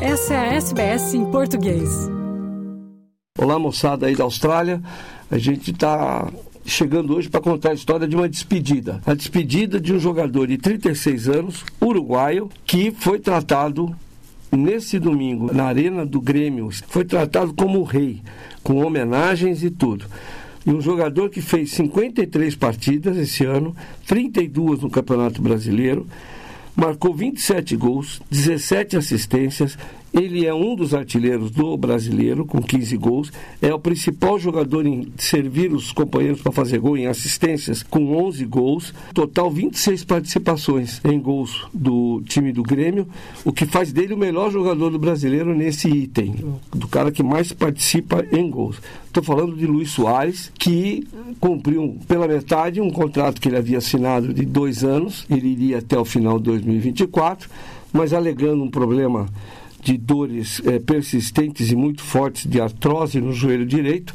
Essa 0.00 0.34
é 0.34 0.36
a 0.36 0.54
SBS 0.54 1.14
em 1.14 1.24
português. 1.30 1.88
Olá, 3.38 3.58
moçada 3.58 4.06
aí 4.06 4.14
da 4.14 4.24
Austrália. 4.24 4.82
A 5.30 5.38
gente 5.38 5.70
está 5.70 6.30
chegando 6.66 7.16
hoje 7.16 7.30
para 7.30 7.40
contar 7.40 7.70
a 7.70 7.74
história 7.74 8.06
de 8.06 8.14
uma 8.14 8.28
despedida. 8.28 9.00
A 9.06 9.14
despedida 9.14 9.80
de 9.80 9.94
um 9.94 9.98
jogador 9.98 10.48
de 10.48 10.58
36 10.58 11.28
anos, 11.30 11.64
uruguaio, 11.80 12.50
que 12.66 12.90
foi 12.90 13.18
tratado 13.18 13.96
nesse 14.52 14.98
domingo 14.98 15.52
na 15.54 15.64
Arena 15.64 16.04
do 16.04 16.20
Grêmio. 16.20 16.68
Foi 16.88 17.04
tratado 17.04 17.54
como 17.54 17.82
rei, 17.82 18.20
com 18.62 18.84
homenagens 18.84 19.62
e 19.62 19.70
tudo. 19.70 20.04
E 20.66 20.70
um 20.70 20.80
jogador 20.80 21.30
que 21.30 21.40
fez 21.40 21.72
53 21.72 22.54
partidas 22.54 23.16
esse 23.16 23.46
ano, 23.46 23.74
32 24.06 24.80
no 24.80 24.90
Campeonato 24.90 25.40
Brasileiro, 25.40 26.06
marcou 26.76 27.14
27 27.14 27.76
gols, 27.76 28.20
17 28.30 28.96
assistências. 28.96 29.78
Ele 30.18 30.46
é 30.46 30.54
um 30.54 30.74
dos 30.74 30.94
artilheiros 30.94 31.50
do 31.50 31.76
brasileiro, 31.76 32.46
com 32.46 32.62
15 32.62 32.96
gols. 32.96 33.30
É 33.60 33.74
o 33.74 33.78
principal 33.78 34.38
jogador 34.38 34.86
em 34.86 35.12
servir 35.18 35.70
os 35.74 35.92
companheiros 35.92 36.40
para 36.40 36.50
fazer 36.50 36.78
gol 36.78 36.96
em 36.96 37.06
assistências, 37.06 37.82
com 37.82 38.16
11 38.16 38.46
gols. 38.46 38.94
Total 39.12 39.50
26 39.50 40.04
participações 40.04 41.02
em 41.04 41.20
gols 41.20 41.66
do 41.72 42.22
time 42.24 42.50
do 42.50 42.62
Grêmio, 42.62 43.06
o 43.44 43.52
que 43.52 43.66
faz 43.66 43.92
dele 43.92 44.14
o 44.14 44.18
melhor 44.18 44.50
jogador 44.50 44.88
do 44.88 44.98
brasileiro 44.98 45.54
nesse 45.54 45.86
item, 45.86 46.34
do 46.74 46.88
cara 46.88 47.12
que 47.12 47.22
mais 47.22 47.52
participa 47.52 48.24
em 48.32 48.48
gols. 48.48 48.80
Estou 49.06 49.22
falando 49.22 49.54
de 49.54 49.66
Luiz 49.66 49.90
Soares, 49.90 50.50
que 50.58 51.06
cumpriu 51.38 51.98
pela 52.08 52.26
metade 52.26 52.80
um 52.80 52.90
contrato 52.90 53.38
que 53.38 53.48
ele 53.48 53.58
havia 53.58 53.78
assinado 53.78 54.32
de 54.32 54.46
dois 54.46 54.82
anos, 54.82 55.26
ele 55.28 55.48
iria 55.48 55.78
até 55.78 55.98
o 55.98 56.06
final 56.06 56.38
de 56.38 56.44
2024, 56.44 57.50
mas 57.92 58.14
alegando 58.14 58.62
um 58.62 58.70
problema 58.70 59.26
de 59.86 59.96
dores 59.96 60.60
é, 60.66 60.80
persistentes 60.80 61.70
e 61.70 61.76
muito 61.76 62.02
fortes 62.02 62.44
de 62.44 62.60
artrose 62.60 63.20
no 63.20 63.32
joelho 63.32 63.64
direito. 63.64 64.12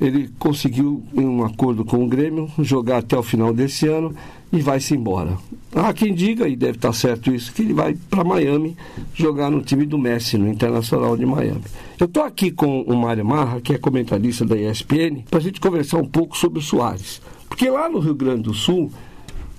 Ele 0.00 0.30
conseguiu, 0.38 1.02
em 1.12 1.24
um 1.26 1.44
acordo 1.44 1.84
com 1.84 2.02
o 2.02 2.08
Grêmio, 2.08 2.50
jogar 2.60 2.98
até 2.98 3.16
o 3.16 3.22
final 3.22 3.52
desse 3.52 3.86
ano 3.86 4.14
e 4.50 4.62
vai-se 4.62 4.94
embora. 4.94 5.36
Há 5.74 5.92
quem 5.92 6.14
diga, 6.14 6.48
e 6.48 6.56
deve 6.56 6.78
estar 6.78 6.92
certo 6.94 7.34
isso, 7.34 7.52
que 7.52 7.60
ele 7.60 7.74
vai 7.74 7.94
para 8.08 8.24
Miami 8.24 8.76
jogar 9.12 9.50
no 9.50 9.60
time 9.60 9.84
do 9.84 9.98
Messi, 9.98 10.38
no 10.38 10.48
Internacional 10.48 11.18
de 11.18 11.26
Miami. 11.26 11.64
Eu 12.00 12.06
estou 12.06 12.22
aqui 12.22 12.50
com 12.50 12.80
o 12.82 12.96
Mário 12.96 13.26
Marra, 13.26 13.60
que 13.60 13.74
é 13.74 13.78
comentarista 13.78 14.46
da 14.46 14.56
ESPN, 14.56 15.22
para 15.28 15.38
a 15.38 15.42
gente 15.42 15.60
conversar 15.60 15.98
um 15.98 16.06
pouco 16.06 16.36
sobre 16.36 16.60
o 16.60 16.62
Soares. 16.62 17.20
Porque 17.46 17.68
lá 17.68 17.90
no 17.90 17.98
Rio 17.98 18.14
Grande 18.14 18.44
do 18.44 18.54
Sul, 18.54 18.90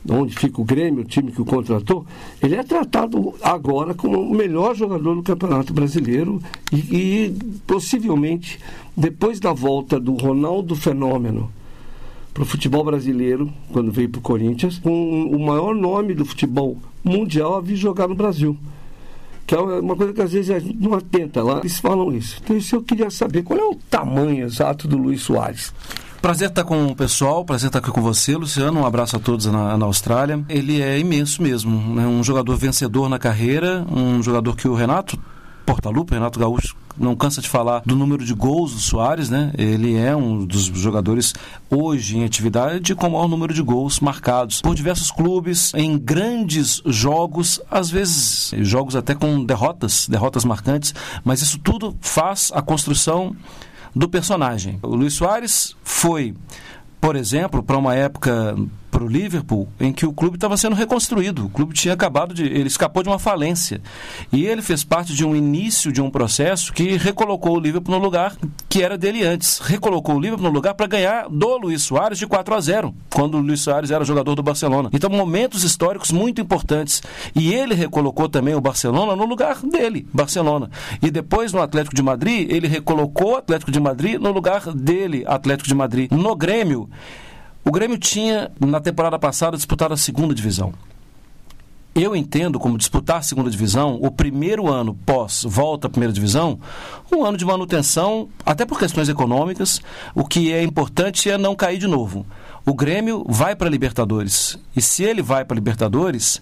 onde 0.09 0.37
fica 0.37 0.61
o 0.61 0.65
Grêmio, 0.65 1.01
o 1.01 1.05
time 1.05 1.31
que 1.31 1.41
o 1.41 1.45
contratou, 1.45 2.05
ele 2.41 2.55
é 2.55 2.63
tratado 2.63 3.33
agora 3.41 3.93
como 3.93 4.19
o 4.19 4.33
melhor 4.33 4.75
jogador 4.75 5.15
do 5.15 5.23
Campeonato 5.23 5.73
Brasileiro 5.73 6.41
e, 6.71 6.77
e 6.77 7.37
possivelmente, 7.65 8.59
depois 8.95 9.39
da 9.39 9.53
volta 9.53 9.99
do 9.99 10.13
Ronaldo 10.13 10.75
Fenômeno 10.75 11.51
para 12.33 12.43
o 12.43 12.45
futebol 12.45 12.83
brasileiro, 12.83 13.51
quando 13.71 13.91
veio 13.91 14.09
para 14.09 14.19
o 14.19 14.21
Corinthians, 14.21 14.77
com 14.77 15.23
o 15.23 15.39
maior 15.39 15.73
nome 15.73 16.13
do 16.13 16.25
futebol 16.25 16.77
mundial 17.03 17.55
a 17.55 17.61
vir 17.61 17.77
jogar 17.77 18.09
no 18.09 18.15
Brasil. 18.15 18.57
Que 19.47 19.55
é 19.55 19.59
uma 19.59 19.95
coisa 19.95 20.11
que 20.11 20.21
às 20.21 20.33
vezes 20.33 20.49
a 20.49 20.59
gente 20.59 20.77
não 20.77 20.95
atenta 20.95 21.41
lá, 21.41 21.59
eles 21.59 21.79
falam 21.79 22.11
isso. 22.11 22.41
Então, 22.43 22.57
isso 22.57 22.75
eu 22.75 22.81
queria 22.81 23.09
saber, 23.09 23.43
qual 23.43 23.57
é 23.59 23.63
o 23.63 23.75
tamanho 23.89 24.43
exato 24.43 24.87
do 24.87 24.97
Luiz 24.97 25.21
Soares? 25.21 25.71
Prazer 26.25 26.49
estar 26.49 26.63
com 26.63 26.87
o 26.87 26.95
pessoal, 26.95 27.45
prazer 27.45 27.67
estar 27.67 27.77
aqui 27.77 27.91
com 27.91 28.01
você, 28.01 28.35
Luciano. 28.35 28.79
Um 28.79 28.85
abraço 28.87 29.15
a 29.15 29.19
todos 29.19 29.45
na, 29.45 29.77
na 29.77 29.85
Austrália. 29.85 30.43
Ele 30.49 30.81
é 30.81 30.97
imenso 30.97 31.39
mesmo, 31.39 31.93
né? 31.93 32.07
um 32.07 32.23
jogador 32.23 32.57
vencedor 32.57 33.07
na 33.07 33.19
carreira, 33.19 33.85
um 33.87 34.23
jogador 34.23 34.55
que 34.55 34.67
o 34.67 34.73
Renato 34.73 35.19
Portaluppi, 35.67 36.15
Renato 36.15 36.39
Gaúcho, 36.39 36.75
não 36.97 37.15
cansa 37.15 37.41
de 37.43 37.47
falar 37.47 37.83
do 37.85 37.95
número 37.95 38.25
de 38.25 38.33
gols 38.33 38.73
do 38.73 38.79
Soares, 38.79 39.29
né? 39.29 39.51
Ele 39.55 39.95
é 39.95 40.15
um 40.15 40.43
dos 40.43 40.63
jogadores 40.63 41.31
hoje 41.69 42.17
em 42.17 42.23
atividade 42.23 42.95
com 42.95 43.05
o 43.05 43.11
maior 43.11 43.27
número 43.27 43.53
de 43.53 43.61
gols 43.61 43.99
marcados 43.99 44.61
por 44.61 44.73
diversos 44.73 45.11
clubes, 45.11 45.75
em 45.75 45.95
grandes 45.95 46.81
jogos, 46.87 47.61
às 47.69 47.91
vezes 47.91 48.51
jogos 48.61 48.95
até 48.95 49.13
com 49.13 49.45
derrotas, 49.45 50.07
derrotas 50.09 50.43
marcantes, 50.43 50.91
mas 51.23 51.43
isso 51.43 51.59
tudo 51.59 51.95
faz 52.01 52.51
a 52.51 52.63
construção 52.63 53.35
do 53.95 54.09
personagem. 54.09 54.77
O 54.81 54.95
Luiz 54.95 55.13
Soares 55.13 55.75
foi, 55.83 56.35
por 56.99 57.15
exemplo, 57.15 57.63
para 57.63 57.77
uma 57.77 57.95
época 57.95 58.55
para 58.95 59.03
o 59.03 59.09
Liverpool 59.09 59.67
em 59.77 59.91
que 59.91 60.05
o 60.05 60.13
clube 60.13 60.37
estava 60.37 60.55
sendo 60.55 60.73
reconstruído. 60.73 61.47
O 61.47 61.49
clube 61.49 61.73
tinha 61.73 61.93
acabado 61.93 62.33
de. 62.33 62.45
Ele 62.45 62.67
escapou 62.67 63.03
de 63.03 63.09
uma 63.09 63.19
falência. 63.19 63.81
E 64.31 64.45
ele 64.45 64.61
fez 64.61 64.85
parte 64.85 65.13
de 65.13 65.25
um 65.25 65.35
início 65.35 65.91
de 65.91 66.01
um 66.01 66.09
processo 66.09 66.71
que 66.71 66.95
recolocou 66.95 67.57
o 67.57 67.59
Liverpool 67.59 67.93
no 67.93 68.01
lugar 68.01 68.37
que 68.69 68.81
era 68.81 68.97
dele 68.97 69.21
antes. 69.25 69.59
Recolocou 69.59 70.15
o 70.15 70.19
Liverpool 70.19 70.47
no 70.47 70.53
lugar 70.53 70.75
para 70.75 70.87
ganhar 70.87 71.27
do 71.27 71.57
Luiz 71.57 71.83
Soares 71.83 72.17
de 72.17 72.25
4 72.25 72.55
a 72.55 72.61
0, 72.61 72.95
quando 73.13 73.35
o 73.35 73.41
Luiz 73.41 73.59
Soares 73.59 73.91
era 73.91 74.05
jogador 74.05 74.33
do 74.33 74.41
Barcelona. 74.41 74.89
Então, 74.93 75.09
momentos 75.09 75.65
históricos 75.65 76.13
muito 76.13 76.39
importantes. 76.39 77.03
E 77.35 77.53
ele 77.53 77.75
recolocou 77.75 78.29
também 78.29 78.55
o 78.55 78.61
Barcelona 78.61 79.13
no 79.13 79.25
lugar 79.25 79.57
dele, 79.61 80.07
Barcelona. 80.13 80.69
E 81.01 81.11
depois 81.11 81.51
no 81.51 81.61
Atlético 81.61 81.97
de 81.97 82.01
Madrid, 82.01 82.49
ele 82.49 82.69
recolocou 82.69 83.33
o 83.33 83.37
Atlético 83.37 83.71
de 83.71 83.79
Madrid 83.79 84.21
no 84.21 84.31
lugar 84.31 84.73
dele, 84.73 85.25
Atlético 85.27 85.67
de 85.67 85.75
Madrid. 85.75 86.09
No 86.11 86.33
Grêmio, 86.33 86.89
o 87.65 87.71
Grêmio 87.71 87.97
tinha, 87.97 88.51
na 88.59 88.79
temporada 88.79 89.17
passada, 89.17 89.57
disputado 89.57 89.93
a 89.93 89.97
segunda 89.97 90.35
divisão. 90.35 90.73
Eu 91.95 92.13
entendo 92.13 92.59
como 92.59 92.77
disputar 92.77 93.19
a 93.19 93.21
segunda 93.21 93.49
divisão, 93.49 93.97
o 94.01 94.11
primeiro 94.11 94.67
ano 94.67 94.93
pós 95.05 95.45
volta 95.47 95.87
à 95.87 95.89
primeira 95.89 96.11
divisão, 96.11 96.59
um 97.09 97.23
ano 97.23 97.37
de 97.37 97.45
manutenção, 97.45 98.27
até 98.45 98.65
por 98.65 98.77
questões 98.77 99.07
econômicas. 99.07 99.81
O 100.13 100.25
que 100.25 100.51
é 100.51 100.61
importante 100.61 101.29
é 101.29 101.37
não 101.37 101.55
cair 101.55 101.77
de 101.77 101.87
novo. 101.87 102.25
O 102.65 102.73
Grêmio 102.73 103.25
vai 103.29 103.55
para 103.55 103.67
a 103.67 103.71
Libertadores. 103.71 104.59
E 104.75 104.81
se 104.81 105.03
ele 105.03 105.21
vai 105.21 105.45
para 105.45 105.55
a 105.55 105.59
Libertadores, 105.59 106.39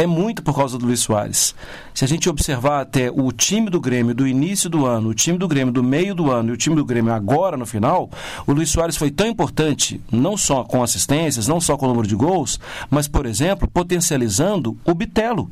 é 0.00 0.06
muito 0.06 0.42
por 0.42 0.56
causa 0.56 0.78
do 0.78 0.86
Luiz 0.86 1.00
Soares. 1.00 1.54
Se 1.92 2.06
a 2.06 2.08
gente 2.08 2.26
observar 2.30 2.80
até 2.80 3.10
o 3.10 3.30
time 3.32 3.68
do 3.68 3.78
Grêmio 3.78 4.14
do 4.14 4.26
início 4.26 4.70
do 4.70 4.86
ano, 4.86 5.10
o 5.10 5.14
time 5.14 5.36
do 5.36 5.46
Grêmio 5.46 5.72
do 5.72 5.82
meio 5.82 6.14
do 6.14 6.30
ano 6.30 6.48
e 6.48 6.52
o 6.52 6.56
time 6.56 6.74
do 6.74 6.86
Grêmio 6.86 7.12
agora 7.12 7.54
no 7.54 7.66
final, 7.66 8.08
o 8.46 8.52
Luiz 8.52 8.70
Soares 8.70 8.96
foi 8.96 9.10
tão 9.10 9.26
importante, 9.26 10.00
não 10.10 10.38
só 10.38 10.64
com 10.64 10.82
assistências, 10.82 11.46
não 11.46 11.60
só 11.60 11.76
com 11.76 11.84
o 11.84 11.88
número 11.90 12.08
de 12.08 12.14
gols, 12.14 12.58
mas, 12.88 13.06
por 13.06 13.26
exemplo, 13.26 13.68
potencializando 13.68 14.74
o 14.86 14.94
Bitelo 14.94 15.50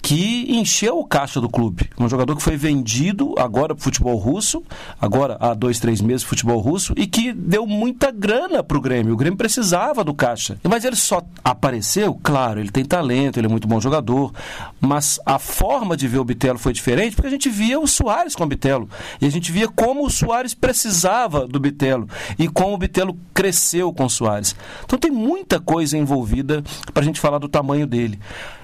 que 0.00 0.46
encheu 0.56 0.98
o 0.98 1.04
caixa 1.04 1.40
do 1.40 1.48
clube. 1.48 1.90
Um 1.98 2.08
jogador 2.08 2.36
que 2.36 2.42
foi 2.42 2.56
vendido 2.56 3.34
agora 3.38 3.74
para 3.74 3.82
futebol 3.82 4.16
russo, 4.16 4.62
agora 5.00 5.36
há 5.40 5.54
dois, 5.54 5.78
três 5.78 6.00
meses 6.00 6.22
futebol 6.22 6.58
russo, 6.60 6.94
e 6.96 7.06
que 7.06 7.32
deu 7.32 7.66
muita 7.66 8.10
grana 8.10 8.62
para 8.62 8.78
o 8.78 8.80
Grêmio. 8.80 9.14
O 9.14 9.16
Grêmio 9.16 9.36
precisava 9.36 10.04
do 10.04 10.14
caixa. 10.14 10.58
Mas 10.68 10.84
ele 10.84 10.96
só 10.96 11.22
apareceu, 11.42 12.18
claro, 12.22 12.60
ele 12.60 12.70
tem 12.70 12.84
talento, 12.84 13.38
ele 13.38 13.46
é 13.46 13.50
muito 13.50 13.68
bom 13.68 13.80
jogador, 13.80 14.32
mas 14.80 15.20
a 15.26 15.38
forma 15.38 15.96
de 15.96 16.06
ver 16.08 16.18
o 16.18 16.24
Bitelo 16.24 16.58
foi 16.58 16.72
diferente 16.72 17.14
porque 17.14 17.28
a 17.28 17.30
gente 17.30 17.48
via 17.48 17.78
o 17.78 17.86
Soares 17.86 18.34
com 18.34 18.44
o 18.44 18.46
Bitelo. 18.46 18.88
E 19.20 19.26
a 19.26 19.30
gente 19.30 19.50
via 19.50 19.68
como 19.68 20.06
o 20.06 20.10
Soares 20.10 20.54
precisava 20.54 21.46
do 21.46 21.58
Bitelo 21.58 22.08
e 22.38 22.48
como 22.48 22.74
o 22.74 22.78
Bitelo 22.78 23.18
cresceu 23.34 23.92
com 23.92 24.04
o 24.04 24.10
Soares. 24.10 24.54
Então 24.84 24.98
tem 24.98 25.10
muita 25.10 25.60
coisa 25.60 25.98
envolvida 25.98 26.62
para 26.92 27.02
a 27.02 27.04
gente 27.04 27.20
falar 27.20 27.38
do 27.38 27.48
tamanho 27.48 27.86
dele. 27.86 28.18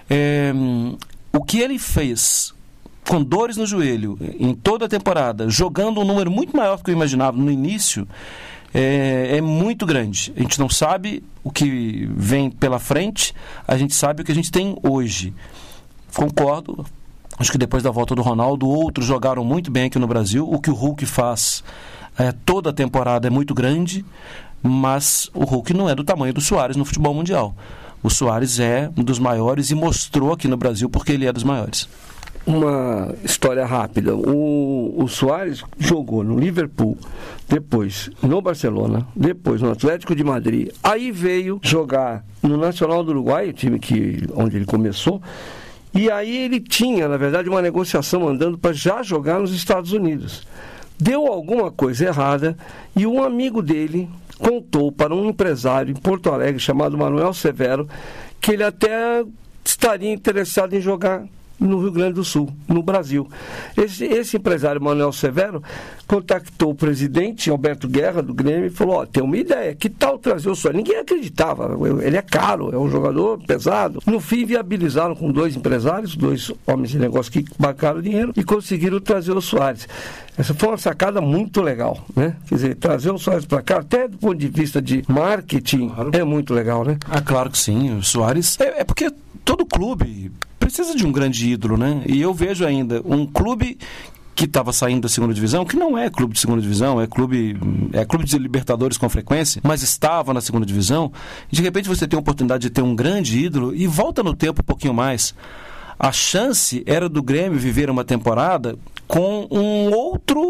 É, 0.08 0.52
o 1.34 1.42
que 1.42 1.58
ele 1.58 1.78
fez 1.78 2.54
com 3.08 3.22
dores 3.22 3.56
no 3.56 3.66
joelho 3.66 4.16
em 4.38 4.54
toda 4.54 4.86
a 4.86 4.88
temporada, 4.88 5.50
jogando 5.50 6.00
um 6.00 6.04
número 6.04 6.30
muito 6.30 6.56
maior 6.56 6.76
do 6.76 6.84
que 6.84 6.90
eu 6.90 6.94
imaginava 6.94 7.36
no 7.36 7.50
início, 7.50 8.06
é, 8.72 9.36
é, 9.36 9.40
muito 9.40 9.84
grande. 9.84 10.32
A 10.36 10.40
gente 10.40 10.58
não 10.60 10.68
sabe 10.68 11.22
o 11.42 11.50
que 11.50 12.08
vem 12.16 12.50
pela 12.50 12.78
frente, 12.78 13.34
a 13.66 13.76
gente 13.76 13.94
sabe 13.94 14.22
o 14.22 14.24
que 14.24 14.32
a 14.32 14.34
gente 14.34 14.50
tem 14.50 14.76
hoje. 14.82 15.34
Concordo. 16.14 16.86
Acho 17.36 17.50
que 17.50 17.58
depois 17.58 17.82
da 17.82 17.90
volta 17.90 18.14
do 18.14 18.22
Ronaldo, 18.22 18.68
outros 18.68 19.04
jogaram 19.04 19.44
muito 19.44 19.70
bem 19.70 19.86
aqui 19.86 19.98
no 19.98 20.06
Brasil. 20.06 20.48
O 20.48 20.60
que 20.60 20.70
o 20.70 20.74
Hulk 20.74 21.04
faz 21.04 21.64
é, 22.16 22.30
toda 22.30 22.70
a 22.70 22.72
temporada 22.72 23.26
é 23.26 23.30
muito 23.30 23.54
grande, 23.54 24.04
mas 24.62 25.28
o 25.34 25.44
Hulk 25.44 25.74
não 25.74 25.90
é 25.90 25.96
do 25.96 26.04
tamanho 26.04 26.32
do 26.32 26.40
Soares 26.40 26.76
no 26.76 26.84
futebol 26.84 27.12
mundial 27.12 27.54
o 28.04 28.10
Soares 28.10 28.60
é 28.60 28.90
um 28.98 29.02
dos 29.02 29.18
maiores 29.18 29.70
e 29.70 29.74
mostrou 29.74 30.30
aqui 30.30 30.46
no 30.46 30.58
Brasil 30.58 30.90
porque 30.90 31.12
ele 31.12 31.26
é 31.26 31.32
dos 31.32 31.42
maiores. 31.42 31.88
Uma 32.46 33.14
história 33.24 33.64
rápida. 33.64 34.14
O, 34.14 34.94
o 35.02 35.08
Soares 35.08 35.64
jogou 35.78 36.22
no 36.22 36.38
Liverpool, 36.38 36.98
depois 37.48 38.10
no 38.22 38.42
Barcelona, 38.42 39.08
depois 39.16 39.62
no 39.62 39.70
Atlético 39.70 40.14
de 40.14 40.22
Madrid. 40.22 40.68
Aí 40.82 41.10
veio 41.10 41.58
jogar 41.62 42.22
no 42.42 42.58
Nacional 42.58 43.02
do 43.02 43.12
Uruguai, 43.12 43.48
o 43.48 43.52
time 43.54 43.78
que, 43.78 44.28
onde 44.34 44.56
ele 44.56 44.66
começou. 44.66 45.22
E 45.94 46.10
aí 46.10 46.36
ele 46.44 46.60
tinha, 46.60 47.08
na 47.08 47.16
verdade, 47.16 47.48
uma 47.48 47.62
negociação 47.62 48.28
andando 48.28 48.58
para 48.58 48.74
já 48.74 49.02
jogar 49.02 49.40
nos 49.40 49.54
Estados 49.54 49.92
Unidos. 49.92 50.46
Deu 50.98 51.26
alguma 51.26 51.70
coisa 51.70 52.06
errada 52.06 52.56
e 52.94 53.06
um 53.06 53.22
amigo 53.22 53.60
dele, 53.60 54.08
contou 54.38 54.92
para 54.92 55.14
um 55.14 55.28
empresário 55.28 55.90
em 55.90 56.00
Porto 56.00 56.30
Alegre 56.30 56.60
chamado 56.60 56.96
Manuel 56.96 57.32
Severo 57.32 57.88
que 58.40 58.52
ele 58.52 58.62
até 58.62 59.24
estaria 59.64 60.12
interessado 60.12 60.74
em 60.74 60.80
jogar 60.80 61.24
no 61.58 61.80
Rio 61.80 61.92
Grande 61.92 62.14
do 62.14 62.24
Sul, 62.24 62.48
no 62.68 62.82
Brasil. 62.82 63.28
Esse, 63.76 64.04
esse 64.04 64.36
empresário 64.36 64.80
Manuel 64.80 65.12
Severo 65.12 65.62
contactou 66.06 66.70
o 66.70 66.74
presidente 66.74 67.50
Alberto 67.50 67.88
Guerra 67.88 68.22
do 68.22 68.34
Grêmio 68.34 68.66
e 68.66 68.70
falou: 68.70 68.96
Ó, 68.96 69.06
tem 69.06 69.22
uma 69.22 69.36
ideia, 69.36 69.74
que 69.74 69.88
tal 69.88 70.18
trazer 70.18 70.50
o 70.50 70.54
Soares? 70.54 70.76
Ninguém 70.76 70.98
acreditava, 70.98 71.76
ele 72.02 72.16
é 72.16 72.22
caro, 72.22 72.74
é 72.74 72.78
um 72.78 72.88
jogador 72.88 73.38
pesado. 73.46 74.00
No 74.06 74.20
fim, 74.20 74.44
viabilizaram 74.44 75.14
com 75.14 75.30
dois 75.30 75.56
empresários, 75.56 76.16
dois 76.16 76.50
homens 76.66 76.90
de 76.90 76.98
negócio 76.98 77.32
que 77.32 77.44
bancaram 77.58 78.00
dinheiro 78.00 78.32
e 78.36 78.44
conseguiram 78.44 79.00
trazer 79.00 79.32
o 79.32 79.40
Soares. 79.40 79.88
Essa 80.36 80.52
foi 80.52 80.68
uma 80.68 80.78
sacada 80.78 81.20
muito 81.20 81.62
legal, 81.62 82.04
né? 82.14 82.36
Quer 82.48 82.54
dizer, 82.56 82.74
trazer 82.74 83.10
o 83.10 83.18
Soares 83.18 83.44
para 83.44 83.62
cá, 83.62 83.78
até 83.78 84.08
do 84.08 84.18
ponto 84.18 84.34
de 84.34 84.48
vista 84.48 84.82
de 84.82 85.04
marketing, 85.08 85.88
claro. 85.88 86.10
é 86.12 86.24
muito 86.24 86.52
legal, 86.52 86.84
né? 86.84 86.98
Ah, 87.08 87.20
claro 87.20 87.50
que 87.50 87.58
sim. 87.58 87.96
O 87.96 88.02
Soares. 88.02 88.58
É, 88.60 88.80
é 88.80 88.84
porque 88.84 89.12
todo 89.44 89.64
clube 89.64 90.32
precisa 90.74 90.96
de 90.96 91.06
um 91.06 91.12
grande 91.12 91.48
ídolo, 91.48 91.76
né? 91.76 92.02
E 92.04 92.20
eu 92.20 92.34
vejo 92.34 92.66
ainda 92.66 93.00
um 93.04 93.24
clube 93.24 93.78
que 94.34 94.46
estava 94.46 94.72
saindo 94.72 95.02
da 95.02 95.08
segunda 95.08 95.32
divisão, 95.32 95.64
que 95.64 95.76
não 95.76 95.96
é 95.96 96.10
clube 96.10 96.34
de 96.34 96.40
segunda 96.40 96.60
divisão, 96.60 97.00
é 97.00 97.06
clube 97.06 97.56
é 97.92 98.04
clube 98.04 98.24
de 98.24 98.36
Libertadores 98.36 98.96
com 98.96 99.08
frequência, 99.08 99.60
mas 99.62 99.82
estava 99.84 100.34
na 100.34 100.40
segunda 100.40 100.66
divisão, 100.66 101.12
de 101.48 101.62
repente 101.62 101.88
você 101.88 102.08
tem 102.08 102.16
a 102.16 102.20
oportunidade 102.20 102.62
de 102.62 102.70
ter 102.70 102.82
um 102.82 102.96
grande 102.96 103.38
ídolo 103.38 103.72
e 103.72 103.86
volta 103.86 104.24
no 104.24 104.34
tempo 104.34 104.60
um 104.60 104.64
pouquinho 104.64 104.92
mais. 104.92 105.32
A 105.96 106.10
chance 106.10 106.82
era 106.84 107.08
do 107.08 107.22
Grêmio 107.22 107.56
viver 107.60 107.88
uma 107.88 108.02
temporada 108.02 108.76
com 109.06 109.46
um 109.48 109.94
outro, 109.94 110.40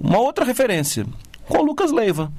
uma 0.00 0.20
outra 0.20 0.44
referência, 0.44 1.04
com 1.48 1.58
o 1.58 1.64
Lucas 1.64 1.90
Leiva 1.90 2.30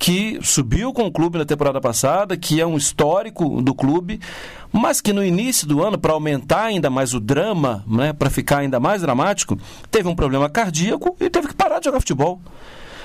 que 0.00 0.38
subiu 0.42 0.94
com 0.94 1.06
o 1.06 1.12
clube 1.12 1.36
na 1.36 1.44
temporada 1.44 1.78
passada, 1.78 2.34
que 2.34 2.58
é 2.58 2.66
um 2.66 2.78
histórico 2.78 3.60
do 3.60 3.74
clube, 3.74 4.18
mas 4.72 4.98
que 4.98 5.12
no 5.12 5.22
início 5.22 5.66
do 5.68 5.84
ano, 5.84 5.98
para 5.98 6.14
aumentar 6.14 6.62
ainda 6.62 6.88
mais 6.88 7.12
o 7.12 7.20
drama, 7.20 7.84
né, 7.86 8.14
para 8.14 8.30
ficar 8.30 8.60
ainda 8.60 8.80
mais 8.80 9.02
dramático, 9.02 9.58
teve 9.90 10.08
um 10.08 10.16
problema 10.16 10.48
cardíaco 10.48 11.14
e 11.20 11.28
teve 11.28 11.48
que 11.48 11.54
parar 11.54 11.80
de 11.80 11.84
jogar 11.84 12.00
futebol. 12.00 12.40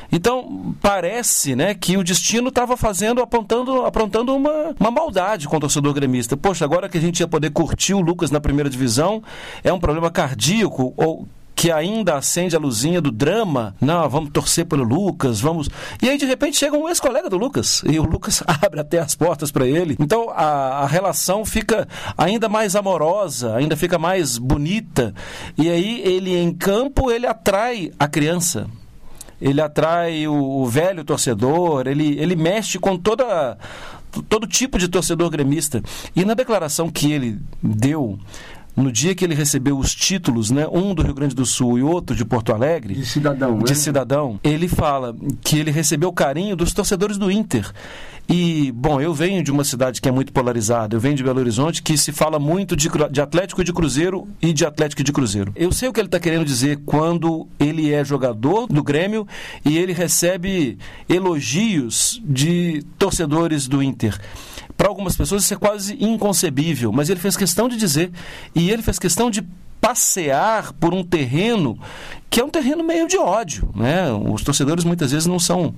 Então, 0.10 0.74
parece 0.82 1.54
né, 1.54 1.74
que 1.74 1.98
o 1.98 2.04
destino 2.04 2.48
estava 2.48 2.78
fazendo, 2.78 3.22
apontando, 3.22 3.86
aprontando 3.86 4.34
uma, 4.34 4.74
uma 4.80 4.90
maldade 4.90 5.50
com 5.50 5.58
o 5.58 5.60
torcedor 5.60 5.94
gremista. 5.94 6.38
Poxa, 6.38 6.64
agora 6.64 6.88
que 6.88 6.98
a 6.98 7.02
gente 7.02 7.20
ia 7.20 7.28
poder 7.28 7.50
curtir 7.50 7.94
o 7.94 8.00
Lucas 8.00 8.32
na 8.32 8.40
primeira 8.40 8.70
divisão, 8.70 9.22
é 9.66 9.74
um 9.74 9.80
problema 9.82 10.10
cardíaco 10.10 10.94
ou 10.96 11.28
que 11.56 11.72
ainda 11.72 12.18
acende 12.18 12.56
a 12.56 12.60
luzinha 12.60 13.00
do 13.00 13.12
drama. 13.12 13.76
Não, 13.80 14.08
vamos 14.10 14.30
torcer 14.32 14.66
pelo 14.66 14.84
Lucas, 14.84 15.40
vamos. 15.40 15.70
E 16.02 16.10
aí, 16.10 16.18
de 16.18 16.26
repente, 16.26 16.58
chega 16.58 16.78
um 16.78 16.90
ex-colega 16.90 17.30
do 17.30 17.38
Lucas. 17.38 17.82
E 17.90 17.98
o 17.98 18.04
Lucas 18.04 18.44
abre 18.62 18.82
até 18.82 19.00
as 19.00 19.16
portas 19.16 19.52
para 19.52 19.66
ele. 19.66 19.96
Então, 20.00 20.30
a, 20.30 20.82
a, 20.82 20.86
relação 20.86 21.46
fica 21.46 21.88
ainda 22.18 22.50
mais 22.50 22.76
amorosa, 22.76 23.56
ainda 23.56 23.78
fica 23.78 23.98
mais 23.98 24.38
bonita. 24.38 25.14
E 25.58 25.70
aí, 25.70 26.02
ele 26.02 26.36
em 26.36 26.54
campo, 26.54 27.10
ele 27.10 27.26
atrai 27.26 27.92
a 27.98 28.08
criança. 28.08 28.68
Ele 29.40 29.62
atrai 29.62 30.28
o, 30.28 30.34
o 30.34 30.66
velho 30.66 31.04
torcedor, 31.04 31.88
ele, 31.88 32.18
ele 32.20 32.36
mexe 32.36 32.80
com 32.80 32.98
toda 32.98 33.58
todo 34.30 34.48
tipo 34.48 34.78
de 34.80 34.88
torcedor 34.88 35.30
gremista. 35.30 35.84
E 36.16 36.24
na 36.24 36.34
declaração 36.34 36.90
que 36.90 37.12
ele 37.12 37.38
deu 37.62 38.18
no 38.76 38.92
dia 38.92 39.16
que 39.16 39.24
ele 39.24 39.34
recebeu 39.34 39.78
os 39.78 39.96
títulos, 39.96 40.52
né, 40.52 40.68
um 40.72 40.94
do 40.94 41.02
Rio 41.02 41.14
Grande 41.14 41.34
do 41.34 41.46
Sul 41.46 41.80
e 41.80 41.84
outro 41.84 42.16
de 42.16 42.26
Porto 42.26 42.52
Alegre, 42.54 42.94
de 42.94 43.06
cidadão, 43.06 43.60
de 43.60 43.72
né? 43.72 43.76
cidadão, 43.76 44.40
ele 44.44 44.68
fala 44.68 45.16
que 45.42 45.58
ele 45.58 45.72
recebeu 45.72 46.10
o 46.10 46.14
carinho 46.14 46.56
dos 46.56 46.74
torcedores 46.74 47.18
do 47.18 47.32
Inter. 47.32 47.72
E, 48.28 48.72
bom, 48.72 49.00
eu 49.00 49.14
venho 49.14 49.44
de 49.44 49.52
uma 49.52 49.64
cidade 49.64 50.02
que 50.02 50.10
é 50.10 50.12
muito 50.12 50.34
polarizada, 50.34 50.96
eu 50.96 51.00
venho 51.00 51.16
de 51.16 51.24
Belo 51.24 51.40
Horizonte, 51.40 51.84
que 51.84 51.96
se 51.96 52.12
fala 52.12 52.40
muito 52.40 52.76
de, 52.76 52.90
de 53.12 53.22
Atlético 53.22 53.64
de 53.64 53.72
Cruzeiro 53.72 54.28
e 54.42 54.52
de 54.52 54.66
Atlético 54.66 55.04
de 55.04 55.12
Cruzeiro. 55.14 55.52
Eu 55.56 55.72
sei 55.72 55.88
o 55.90 55.94
que 55.94 56.00
ele 56.00 56.08
está 56.08 56.20
querendo 56.20 56.44
dizer 56.44 56.80
quando 56.86 57.48
ele 57.60 57.94
é 57.94 58.04
jogador 58.04 58.66
do 58.66 58.84
Grêmio 58.84 59.28
e 59.64 59.78
ele 59.78 59.94
recebe 59.94 60.80
elogios 61.08 62.20
de 62.26 62.84
torcedores 62.98 63.68
do 63.68 63.84
Inter 63.84 64.20
para 64.78 64.90
algumas 64.90 65.16
pessoas 65.16 65.44
isso 65.44 65.54
é 65.54 65.58
quase 65.58 65.98
inconcebível, 66.00 66.92
mas 66.92 67.10
ele 67.10 67.20
fez 67.20 67.38
questão 67.38 67.70
de 67.70 67.78
dizer, 67.78 68.12
e 68.54 68.65
ele 68.70 68.82
fez 68.82 69.00
questão 69.00 69.30
de 69.30 69.46
passear 69.80 70.74
por 70.74 70.94
um 70.94 71.04
terreno 71.04 71.78
que 72.30 72.42
é 72.42 72.44
um 72.44 72.50
terreno 72.50 72.84
meio 72.84 73.08
de 73.08 73.18
ódio. 73.18 73.70
Né? 73.76 74.12
Os 74.12 74.44
torcedores 74.44 74.84
muitas 74.84 75.12
vezes 75.12 75.28
não 75.28 75.40
são 75.40 75.76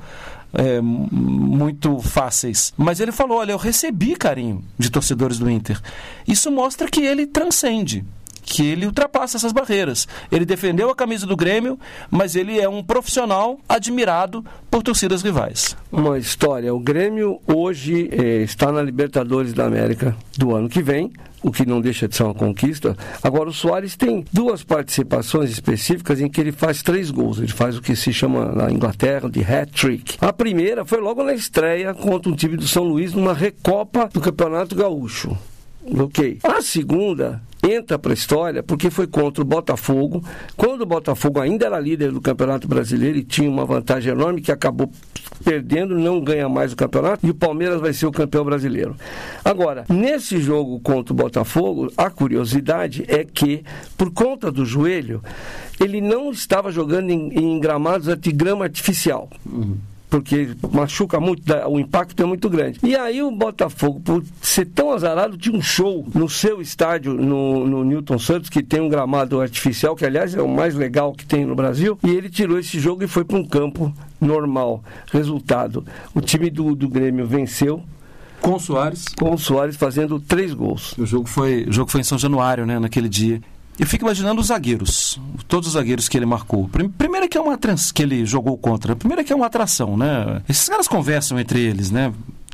é, 0.53 0.81
muito 0.81 1.99
fáceis. 1.99 2.73
Mas 2.77 2.99
ele 2.99 3.11
falou: 3.11 3.39
olha, 3.39 3.51
eu 3.51 3.57
recebi 3.57 4.15
carinho 4.15 4.63
de 4.77 4.89
torcedores 4.89 5.37
do 5.37 5.49
Inter. 5.49 5.79
Isso 6.27 6.51
mostra 6.51 6.87
que 6.87 7.01
ele 7.01 7.27
transcende 7.27 8.03
que 8.47 8.65
ele 8.65 8.85
ultrapassa 8.85 9.35
essas 9.35 9.51
barreiras. 9.51 10.07
Ele 10.31 10.45
defendeu 10.45 10.89
a 10.89 10.95
camisa 10.95 11.27
do 11.27 11.35
Grêmio, 11.35 11.77
mas 12.09 12.33
ele 12.33 12.57
é 12.57 12.67
um 12.67 12.81
profissional 12.81 13.59
admirado 13.67 14.43
por 14.71 14.81
torcidas 14.81 15.21
rivais. 15.21 15.75
Uma 15.91 16.17
história: 16.17 16.73
o 16.73 16.79
Grêmio 16.79 17.41
hoje 17.45 18.09
eh, 18.09 18.43
está 18.43 18.71
na 18.71 18.81
Libertadores 18.81 19.53
da 19.53 19.65
América 19.65 20.15
do 20.37 20.55
ano 20.55 20.69
que 20.69 20.81
vem. 20.81 21.11
O 21.43 21.51
que 21.51 21.67
não 21.67 21.79
deixa 21.79 22.07
de 22.07 22.15
ser 22.15 22.23
uma 22.23 22.33
conquista. 22.33 22.97
Agora, 23.21 23.47
o 23.47 23.53
Soares 23.53 23.95
tem 23.95 24.25
duas 24.33 24.63
participações 24.63 25.51
específicas 25.51 26.19
em 26.19 26.27
que 26.27 26.41
ele 26.41 26.51
faz 26.51 26.81
três 26.81 27.11
gols. 27.11 27.37
Ele 27.37 27.47
faz 27.47 27.77
o 27.77 27.81
que 27.81 27.95
se 27.95 28.11
chama 28.11 28.51
na 28.51 28.71
Inglaterra 28.71 29.29
de 29.29 29.41
hat-trick. 29.41 30.17
A 30.19 30.33
primeira 30.33 30.83
foi 30.83 30.99
logo 30.99 31.23
na 31.23 31.33
estreia 31.33 31.93
contra 31.93 32.31
um 32.31 32.35
time 32.35 32.57
do 32.57 32.67
São 32.67 32.83
Luís 32.83 33.13
numa 33.13 33.33
recopa 33.33 34.09
do 34.11 34.19
Campeonato 34.19 34.75
Gaúcho. 34.75 35.37
Ok. 35.95 36.39
A 36.43 36.61
segunda 36.61 37.41
entra 37.71 37.99
para 37.99 38.11
a 38.11 38.13
história 38.13 38.63
porque 38.63 38.89
foi 38.89 39.07
contra 39.07 39.41
o 39.41 39.45
Botafogo, 39.45 40.23
quando 40.55 40.81
o 40.81 40.85
Botafogo 40.85 41.39
ainda 41.39 41.65
era 41.65 41.79
líder 41.79 42.11
do 42.11 42.21
Campeonato 42.21 42.67
Brasileiro 42.67 43.17
e 43.17 43.23
tinha 43.23 43.49
uma 43.49 43.65
vantagem 43.65 44.11
enorme 44.11 44.41
que 44.41 44.51
acabou 44.51 44.91
perdendo, 45.43 45.97
não 45.97 46.19
ganha 46.19 46.49
mais 46.49 46.73
o 46.73 46.75
campeonato 46.75 47.25
e 47.25 47.29
o 47.29 47.35
Palmeiras 47.35 47.79
vai 47.79 47.93
ser 47.93 48.05
o 48.05 48.11
campeão 48.11 48.43
brasileiro. 48.43 48.95
Agora, 49.43 49.85
nesse 49.89 50.39
jogo 50.39 50.79
contra 50.79 51.13
o 51.13 51.15
Botafogo, 51.15 51.91
a 51.95 52.09
curiosidade 52.09 53.05
é 53.07 53.23
que, 53.23 53.63
por 53.97 54.11
conta 54.11 54.51
do 54.51 54.65
joelho, 54.65 55.21
ele 55.79 56.01
não 56.01 56.31
estava 56.31 56.71
jogando 56.71 57.09
em, 57.09 57.29
em 57.37 57.59
gramados 57.59 58.15
de 58.17 58.31
grama 58.31 58.65
artificial. 58.65 59.29
Uhum 59.45 59.77
porque 60.09 60.49
machuca 60.71 61.19
muito, 61.19 61.43
o 61.67 61.79
impacto 61.79 62.21
é 62.21 62.25
muito 62.25 62.49
grande. 62.49 62.79
E 62.83 62.95
aí 62.95 63.21
o 63.21 63.31
Botafogo, 63.31 63.99
por 63.99 64.23
ser 64.41 64.65
tão 64.65 64.91
azarado, 64.91 65.37
tinha 65.37 65.55
um 65.55 65.61
show 65.61 66.05
no 66.13 66.29
seu 66.29 66.61
estádio, 66.61 67.13
no, 67.13 67.67
no 67.67 67.83
Newton 67.83 68.17
Santos, 68.17 68.49
que 68.49 68.63
tem 68.63 68.79
um 68.79 68.89
gramado 68.89 69.41
artificial, 69.41 69.95
que 69.95 70.05
aliás 70.05 70.33
é 70.33 70.41
o 70.41 70.47
mais 70.47 70.75
legal 70.75 71.13
que 71.13 71.25
tem 71.25 71.45
no 71.45 71.55
Brasil, 71.55 71.97
e 72.03 72.09
ele 72.09 72.29
tirou 72.29 72.57
esse 72.57 72.79
jogo 72.79 73.03
e 73.03 73.07
foi 73.07 73.25
para 73.25 73.37
um 73.37 73.45
campo 73.45 73.93
normal. 74.19 74.83
Resultado: 75.11 75.85
o 76.13 76.21
time 76.21 76.49
do, 76.49 76.73
do 76.73 76.87
Grêmio 76.87 77.27
venceu 77.27 77.83
com 78.41 78.53
o 78.53 78.59
Soares. 78.59 79.05
Com 79.09 79.33
o 79.33 79.37
Soares 79.37 79.75
fazendo 79.75 80.19
três 80.19 80.53
gols. 80.53 80.97
O 80.97 81.05
jogo 81.05 81.27
foi, 81.27 81.65
o 81.67 81.73
jogo 81.73 81.91
foi 81.91 82.01
em 82.01 82.03
São 82.03 82.17
Januário, 82.17 82.65
né, 82.65 82.79
naquele 82.79 83.09
dia. 83.09 83.41
Eu 83.79 83.85
fico 83.85 84.05
imaginando 84.05 84.41
os 84.41 84.47
zagueiros, 84.47 85.19
todos 85.47 85.67
os 85.67 85.73
zagueiros 85.73 86.07
que 86.07 86.17
ele 86.17 86.25
marcou. 86.25 86.69
Primeiro 86.97 87.27
que 87.27 87.37
é 87.37 87.41
uma 87.41 87.57
trans, 87.57 87.91
que 87.91 88.01
ele 88.01 88.25
jogou 88.25 88.57
contra. 88.57 88.95
Primeiro 88.95 89.23
que 89.23 89.33
é 89.33 89.35
uma 89.35 89.45
atração, 89.45 89.97
né? 89.97 90.41
Esses 90.47 90.67
caras 90.67 90.87
conversam 90.87 91.39
entre 91.39 91.61
eles, 91.61 91.91
né? 91.91 92.13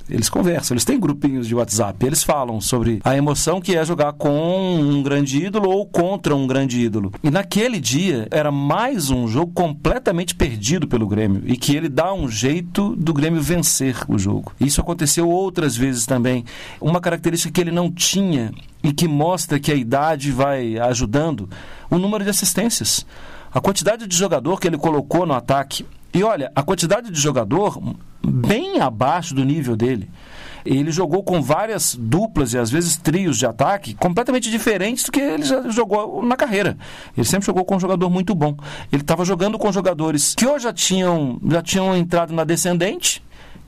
Eles 0.09 0.29
conversam, 0.29 0.75
eles 0.75 0.83
têm 0.83 0.99
grupinhos 0.99 1.47
de 1.47 1.55
WhatsApp, 1.55 2.05
eles 2.05 2.23
falam 2.23 2.59
sobre 2.59 2.99
a 3.03 3.15
emoção 3.15 3.61
que 3.61 3.75
é 3.75 3.85
jogar 3.85 4.13
com 4.13 4.75
um 4.75 5.01
grande 5.01 5.45
ídolo 5.45 5.69
ou 5.69 5.85
contra 5.85 6.35
um 6.35 6.45
grande 6.45 6.81
ídolo. 6.81 7.11
E 7.23 7.31
naquele 7.31 7.79
dia 7.79 8.27
era 8.29 8.51
mais 8.51 9.09
um 9.09 9.27
jogo 9.27 9.53
completamente 9.53 10.35
perdido 10.35 10.87
pelo 10.87 11.07
Grêmio 11.07 11.41
e 11.45 11.55
que 11.55 11.75
ele 11.75 11.87
dá 11.87 12.13
um 12.13 12.27
jeito 12.27 12.95
do 12.97 13.13
Grêmio 13.13 13.41
vencer 13.41 13.95
o 14.09 14.17
jogo. 14.17 14.51
Isso 14.59 14.81
aconteceu 14.81 15.29
outras 15.29 15.75
vezes 15.75 16.05
também. 16.05 16.43
Uma 16.81 16.99
característica 16.99 17.53
que 17.53 17.61
ele 17.61 17.71
não 17.71 17.89
tinha 17.89 18.51
e 18.83 18.91
que 18.91 19.07
mostra 19.07 19.59
que 19.59 19.71
a 19.71 19.75
idade 19.75 20.31
vai 20.31 20.77
ajudando, 20.77 21.49
o 21.89 21.97
número 21.97 22.25
de 22.25 22.29
assistências. 22.29 23.05
A 23.53 23.61
quantidade 23.61 24.05
de 24.05 24.17
jogador 24.17 24.59
que 24.59 24.67
ele 24.67 24.77
colocou 24.77 25.25
no 25.25 25.33
ataque. 25.33 25.85
E 26.13 26.23
olha, 26.23 26.51
a 26.55 26.61
quantidade 26.61 27.09
de 27.09 27.19
jogador 27.19 27.79
bem 28.25 28.79
abaixo 28.79 29.33
do 29.33 29.43
nível 29.43 29.75
dele. 29.75 30.09
Ele 30.65 30.91
jogou 30.91 31.23
com 31.23 31.41
várias 31.41 31.93
duplas 31.93 32.53
e 32.53 32.57
às 32.57 32.71
vezes 32.71 32.95
trios 32.95 33.37
de 33.37 33.45
ataque 33.45 33.93
completamente 33.95 34.49
diferentes 34.49 35.03
do 35.03 35.11
que 35.11 35.19
ele 35.19 35.43
já 35.43 35.69
jogou 35.69 36.23
na 36.23 36.37
carreira. 36.37 36.77
Ele 37.17 37.25
sempre 37.25 37.45
jogou 37.45 37.65
com 37.65 37.75
um 37.75 37.79
jogador 37.79 38.09
muito 38.09 38.33
bom. 38.33 38.55
Ele 38.91 39.01
estava 39.01 39.25
jogando 39.25 39.59
com 39.59 39.71
jogadores 39.73 40.33
que 40.33 40.45
ou 40.45 40.57
já 40.57 40.71
tinham, 40.71 41.37
já 41.49 41.61
tinham 41.61 41.95
entrado 41.95 42.33
na 42.33 42.45
descendente 42.45 43.21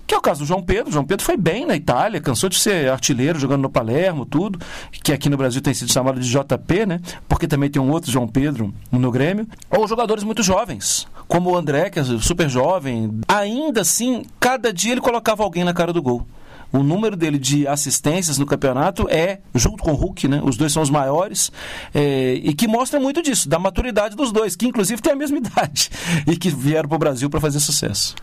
que 0.08 0.14
é 0.14 0.18
o 0.18 0.22
caso 0.22 0.42
do 0.42 0.46
João 0.46 0.62
Pedro. 0.62 0.92
João 0.92 1.06
Pedro 1.06 1.26
foi 1.26 1.38
bem 1.38 1.66
na 1.66 1.76
Itália, 1.76 2.22
cansou 2.22 2.50
de 2.50 2.60
ser 2.60 2.90
artilheiro 2.90 3.40
jogando 3.40 3.64
no 3.64 3.70
Palermo, 3.70 4.26
tudo, 4.26 4.60
que 5.04 5.12
aqui 5.12 5.30
no 5.30 5.38
Brasil 5.38 5.62
tem 5.62 5.74
sido 5.74 5.92
chamado 5.92 6.20
de 6.20 6.30
JP, 6.30 6.86
né? 6.86 7.00
Porque 7.28 7.48
também 7.48 7.70
tem 7.70 7.82
um 7.82 7.90
outro 7.90 8.12
João 8.12 8.28
Pedro 8.28 8.74
no 8.92 9.12
Grêmio. 9.12 9.48
Ou 9.70 9.88
jogadores 9.88 10.24
muito 10.24 10.44
jovens, 10.44 11.08
como 11.28 11.52
o 11.52 11.58
André, 11.58 11.90
que 11.90 12.00
é 12.00 12.04
super 12.04 12.50
jovem. 12.50 13.20
Ainda 13.28 13.82
assim, 13.82 14.24
cada 14.40 14.72
dia 14.72 14.94
ele 14.94 15.02
colocava 15.02 15.44
alguém 15.44 15.64
na 15.64 15.74
cara 15.74 15.92
do 15.92 16.02
gol. 16.02 16.26
O 16.72 16.84
número 16.84 17.16
dele 17.16 17.38
de 17.38 17.68
assistências 17.68 18.38
no 18.38 18.46
campeonato 18.46 19.08
é, 19.10 19.40
junto 19.54 19.82
com 19.82 19.92
o 19.92 19.96
Hulk, 19.96 20.28
né? 20.28 20.42
Os 20.44 20.58
dois 20.58 20.74
são 20.74 20.84
os 20.84 20.90
maiores. 20.90 21.52
É, 21.94 22.34
e 22.34 22.54
que 22.54 22.68
mostra 22.68 23.00
muito 23.00 23.22
disso, 23.22 23.48
da 23.48 23.58
maturidade 23.58 24.16
dos 24.16 24.32
dois, 24.32 24.56
que 24.56 24.68
inclusive 24.68 25.02
têm 25.02 25.14
a 25.14 25.16
mesma 25.16 25.38
idade 25.40 25.90
e 26.28 26.36
que 26.36 26.50
vieram 26.50 26.90
para 26.90 26.96
o 26.96 27.00
Brasil 27.00 27.30
para 27.30 27.40
fazer 27.40 27.60
sucesso. 27.60 28.16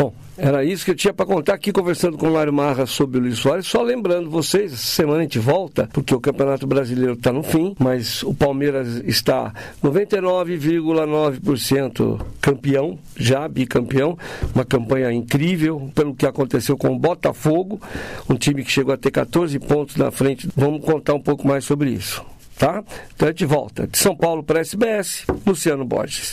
Bom, 0.00 0.14
era 0.38 0.64
isso 0.64 0.82
que 0.82 0.92
eu 0.92 0.94
tinha 0.94 1.12
para 1.12 1.26
contar 1.26 1.52
aqui 1.52 1.70
conversando 1.70 2.16
com 2.16 2.26
o 2.26 2.32
Mário 2.32 2.50
Marra 2.50 2.86
sobre 2.86 3.18
o 3.18 3.20
Luiz 3.20 3.38
Soares. 3.38 3.66
Só 3.66 3.82
lembrando 3.82 4.30
vocês, 4.30 4.72
essa 4.72 4.82
semana 4.82 5.18
a 5.18 5.22
gente 5.24 5.38
volta, 5.38 5.90
porque 5.92 6.14
o 6.14 6.20
Campeonato 6.20 6.66
Brasileiro 6.66 7.12
está 7.12 7.30
no 7.30 7.42
fim, 7.42 7.76
mas 7.78 8.22
o 8.22 8.32
Palmeiras 8.32 9.02
está 9.04 9.52
99,9% 9.84 12.18
campeão, 12.40 12.98
já 13.14 13.46
bicampeão. 13.46 14.16
Uma 14.54 14.64
campanha 14.64 15.12
incrível 15.12 15.90
pelo 15.94 16.14
que 16.14 16.24
aconteceu 16.24 16.78
com 16.78 16.94
o 16.94 16.98
Botafogo, 16.98 17.78
um 18.26 18.36
time 18.36 18.64
que 18.64 18.72
chegou 18.72 18.94
a 18.94 18.96
ter 18.96 19.10
14 19.10 19.58
pontos 19.58 19.96
na 19.96 20.10
frente. 20.10 20.48
Vamos 20.56 20.82
contar 20.82 21.12
um 21.12 21.20
pouco 21.20 21.46
mais 21.46 21.66
sobre 21.66 21.90
isso. 21.90 22.24
Tá? 22.56 22.82
Então 23.14 23.28
a 23.28 23.32
gente 23.32 23.44
volta. 23.44 23.86
De 23.86 23.98
São 23.98 24.16
Paulo 24.16 24.42
para 24.42 24.60
a 24.60 24.62
SBS, 24.62 25.26
Luciano 25.46 25.84
Borges. 25.84 26.32